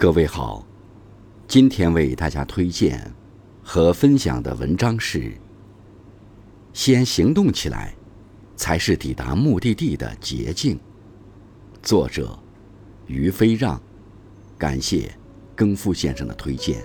[0.00, 0.64] 各位好，
[1.48, 3.12] 今天为大家推荐
[3.64, 5.32] 和分享的文章是：
[6.72, 7.92] 先行动起来，
[8.54, 10.78] 才是抵达目的地的捷径。
[11.82, 12.38] 作者：
[13.08, 13.82] 于飞让，
[14.56, 15.12] 感谢
[15.56, 16.80] 耕夫先生的推荐。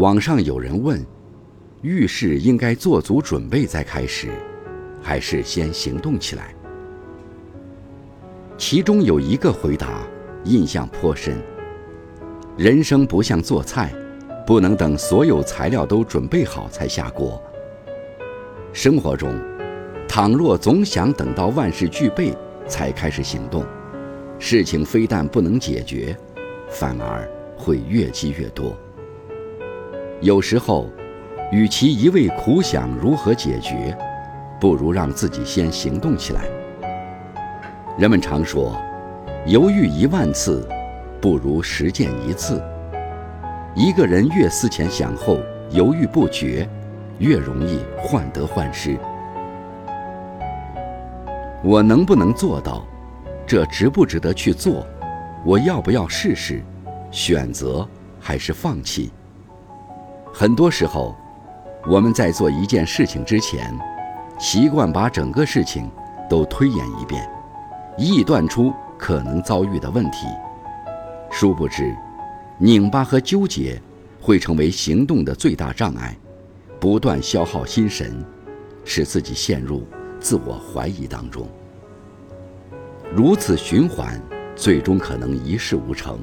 [0.00, 0.98] 网上有人问：
[1.82, 4.30] 遇事应该做足准备再开始，
[5.02, 6.54] 还是先行动起来？
[8.56, 10.00] 其中有一个回答
[10.44, 11.36] 印象颇深：
[12.56, 13.92] 人生不像做菜，
[14.46, 17.38] 不能等所有材料都准备好才下锅。
[18.72, 19.38] 生活中，
[20.08, 22.34] 倘若总想等到万事俱备
[22.66, 23.66] 才开始行动，
[24.38, 26.16] 事情非但不能解决，
[26.70, 28.74] 反而会越积越多。
[30.22, 30.86] 有时候，
[31.50, 33.96] 与其一味苦想如何解决，
[34.60, 36.42] 不如让自己先行动起来。
[37.96, 38.76] 人们常说，
[39.46, 40.68] 犹豫一万次，
[41.22, 42.62] 不如实践一次。
[43.74, 45.38] 一个人越思前想后、
[45.70, 46.68] 犹豫不决，
[47.18, 48.98] 越容易患得患失。
[51.64, 52.84] 我能不能做到？
[53.46, 54.86] 这值不值得去做？
[55.46, 56.62] 我要不要试试？
[57.10, 57.88] 选择
[58.20, 59.10] 还是放弃？
[60.32, 61.14] 很多时候，
[61.86, 63.76] 我们在做一件事情之前，
[64.38, 65.90] 习惯把整个事情
[66.28, 67.28] 都推演一遍，
[67.98, 70.26] 臆断出可能遭遇的问题。
[71.30, 71.94] 殊不知，
[72.58, 73.80] 拧巴和纠结
[74.20, 76.16] 会成为行动的最大障碍，
[76.78, 78.24] 不断消耗心神，
[78.84, 79.86] 使自己陷入
[80.20, 81.46] 自我怀疑当中。
[83.14, 84.18] 如此循环，
[84.54, 86.18] 最终可能一事无成。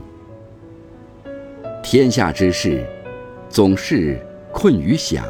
[1.84, 2.88] 天下之事。
[3.50, 4.20] 总是
[4.52, 5.26] 困于想，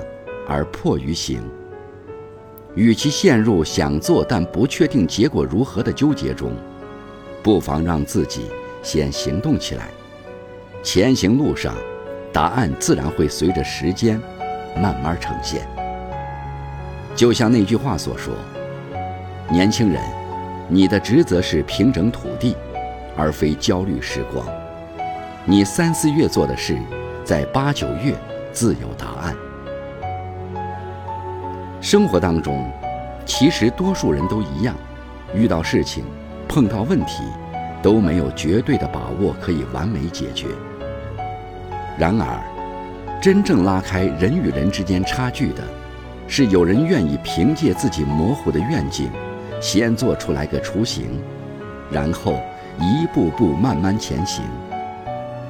[0.47, 1.41] 而迫于行。
[2.75, 6.51] 与其陷入想做但不确定结果如何的纠结中，
[7.41, 8.41] 不妨让自己
[8.83, 9.89] 先行动起来。
[10.83, 11.75] 前行路上，
[12.31, 14.21] 答案自然会随着时间
[14.75, 15.67] 慢慢呈现。
[17.15, 18.33] 就像那句话所说
[19.49, 20.01] ：“年轻人，
[20.67, 22.55] 你的职责是平整土地，
[23.15, 24.45] 而非焦虑时光。
[25.45, 26.77] 你三四月做的事。”
[27.27, 28.15] 在八九月
[28.53, 29.35] 自有答案。
[31.81, 32.71] 生活当中，
[33.25, 34.73] 其实多数人都一样，
[35.35, 36.05] 遇到事情、
[36.47, 37.23] 碰到问题，
[37.81, 40.47] 都没有绝对的把握可以完美解决。
[41.97, 42.39] 然而，
[43.21, 45.61] 真正拉开人与人之间差距的，
[46.29, 49.09] 是有人愿意凭借自己模糊的愿景，
[49.59, 51.21] 先做出来个雏形，
[51.91, 52.39] 然后
[52.79, 54.45] 一步步慢慢前行。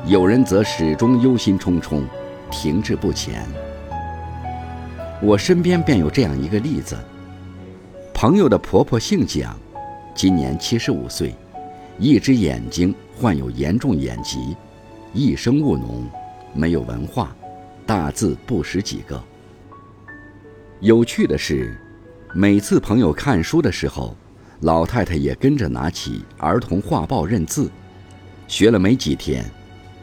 [0.08, 2.02] 有人则始终忧心忡忡，
[2.50, 3.46] 停滞不前。
[5.22, 6.96] 我身边便有这样一个例子：
[8.14, 9.54] 朋友的婆婆姓蒋，
[10.16, 11.36] 今年七十五岁，
[12.00, 14.56] 一只眼睛患有严重眼疾，
[15.12, 16.10] 一生务农，
[16.54, 17.36] 没有文化，
[17.86, 19.22] 大字不识几个。
[20.80, 21.78] 有趣的是，
[22.34, 24.16] 每次朋友看书的时候，
[24.62, 27.70] 老太太也跟着拿起儿童画报认字，
[28.48, 29.44] 学了没几天。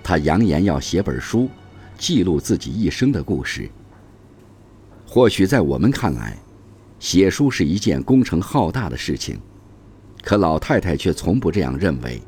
[0.05, 1.49] 他扬言要写本书，
[1.97, 3.71] 记录自己一生的故事。
[5.07, 6.37] 或许在我们看来，
[7.01, 9.41] 写书是一件工程浩大的事情，
[10.23, 12.21] 可老太太却从不这样认为。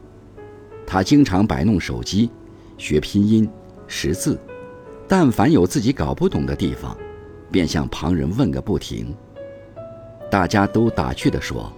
[0.87, 2.31] 她经常摆弄手机，
[2.79, 3.47] 学拼音、
[3.87, 4.41] 识字，
[5.07, 6.97] 但凡有自己搞不懂的地方，
[7.51, 9.15] 便向旁人问个不停。
[10.31, 11.71] 大家都打趣地说：“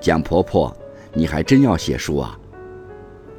[0.00, 0.74] 蒋婆婆，
[1.12, 2.38] 你还真要写书啊？”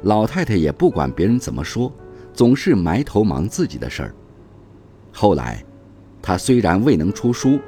[0.04, 1.90] 老太太也不管别人怎么说，
[2.32, 4.14] 总是埋头忙自己的事儿。
[5.12, 5.64] 后来，
[6.20, 7.58] 她虽然未能出书，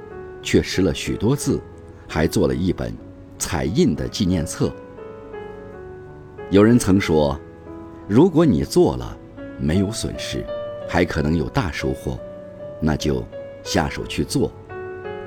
[0.43, 1.59] 却识了许多字，
[2.07, 2.95] 还做了一本
[3.39, 4.71] 彩印的纪念册。
[6.51, 7.41] 有人曾说，
[8.07, 9.17] 如果你做了，
[9.59, 10.45] 没有损失，
[10.87, 12.19] 还可能有大收获，
[12.81, 13.25] 那就
[13.65, 14.53] 下手去做。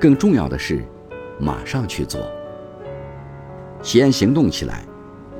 [0.00, 0.84] 更重要的是，
[1.40, 2.30] 马上去做。
[3.82, 4.84] 先行动起来，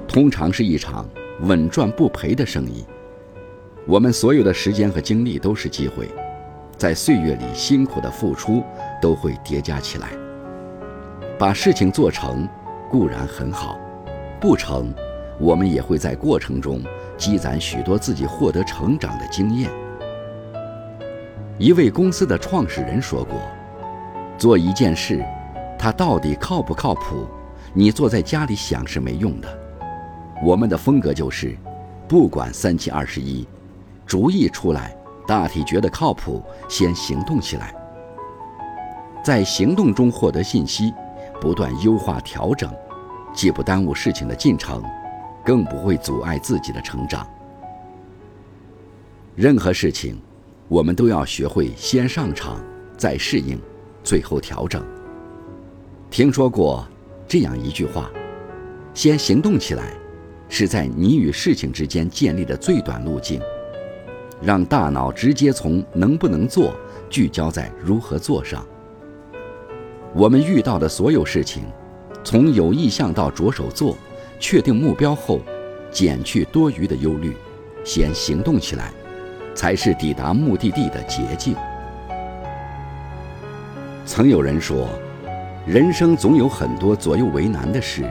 [0.09, 1.09] 通常是一场。
[1.43, 2.85] 稳赚不赔的生意，
[3.87, 6.07] 我们所有的时间和精力都是机会，
[6.77, 8.63] 在岁月里辛苦的付出
[9.01, 10.09] 都会叠加起来。
[11.39, 12.47] 把事情做成
[12.91, 13.79] 固然很好，
[14.39, 14.93] 不成，
[15.39, 16.83] 我们也会在过程中
[17.17, 19.71] 积攒许多自己获得成长的经验。
[21.57, 23.41] 一位公司的创始人说过
[24.37, 25.25] ：“做一件事，
[25.79, 27.27] 它到底靠不靠谱，
[27.73, 29.60] 你坐在家里想是没用的。
[30.43, 31.57] 我们的风格就是，
[32.09, 33.47] 不管三七二十一，
[34.07, 34.97] 主意出来，
[35.27, 37.75] 大体觉得靠谱，先行动起来。
[39.23, 40.93] 在行动中获得信息，
[41.41, 42.73] 不断优化调整，
[43.35, 44.83] 既不耽误事情的进程，
[45.45, 47.27] 更不会阻碍自己的成长。
[49.37, 50.19] 任何事情，
[50.69, 52.59] 我们都要学会先上场，
[52.97, 53.61] 再适应，
[54.03, 54.83] 最后调整。
[56.11, 56.87] 听说过
[57.29, 58.11] 这样一句话：
[58.95, 59.93] 先行动起来，
[60.51, 63.41] 是在你与事情之间建立的最短路径，
[64.43, 66.75] 让大脑直接从能不能做
[67.09, 68.67] 聚焦在如何做上。
[70.13, 71.63] 我们遇到的所有事情，
[72.25, 73.97] 从有意向到着手做，
[74.41, 75.41] 确定目标后，
[75.93, 77.33] 减去多余的忧虑，
[77.85, 78.93] 先行动起来，
[79.55, 81.55] 才是抵达目的地的捷径。
[84.05, 84.89] 曾有人说，
[85.65, 88.03] 人生总有很多左右为难的事，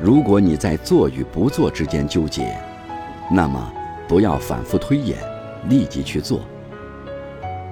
[0.00, 2.56] 如果你在做与不做之间纠结，
[3.30, 3.72] 那么
[4.06, 5.18] 不要反复推演，
[5.68, 6.42] 立即去做。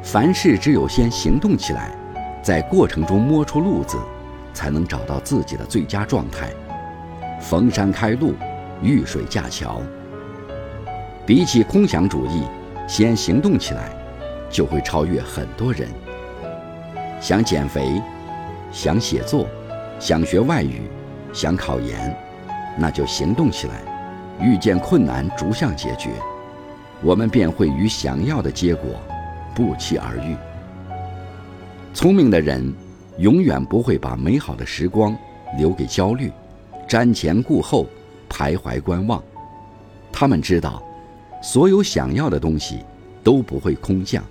[0.03, 1.91] 凡事只有先行动起来。
[2.43, 3.99] 在过程中摸出路子，
[4.55, 6.49] 才能找到自己的最佳状态。
[7.41, 8.35] 逢山开路，
[8.81, 9.83] 遇水架桥。
[11.27, 12.45] 比起空想主义，
[12.87, 13.91] 先行动起来，
[14.49, 15.89] 就会超越很多人。
[17.21, 18.01] 想减肥，
[18.71, 19.49] 想写作，
[19.99, 20.83] 想学外语，
[21.37, 22.17] 想考研，
[22.79, 23.83] 那就行动起来。
[24.41, 26.11] 遇见困难，逐项解决，
[27.03, 28.99] 我们便会与想要的结果
[29.55, 30.35] 不期而遇。
[31.93, 32.73] 聪明的人，
[33.19, 35.15] 永远不会把美好的时光
[35.59, 36.33] 留给焦虑、
[36.89, 37.87] 瞻前顾后、
[38.31, 39.23] 徘徊观望。
[40.11, 40.83] 他们知道，
[41.43, 42.79] 所有想要的东西
[43.23, 44.25] 都不会空降，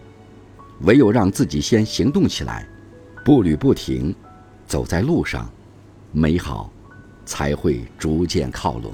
[0.82, 2.68] 唯有让自己先行动起来，
[3.24, 4.16] 步履不停，
[4.66, 5.48] 走在路上，
[6.12, 6.72] 美好
[7.26, 8.94] 才会逐渐靠拢。